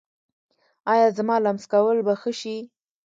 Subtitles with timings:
[0.93, 2.57] ایا زما لمس کول به ښه شي؟